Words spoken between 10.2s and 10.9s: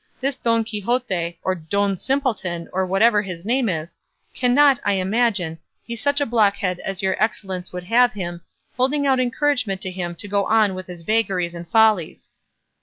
go on with